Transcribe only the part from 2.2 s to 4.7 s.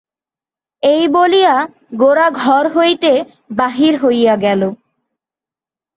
ঘর হইতে বাহির হইয়া গেল।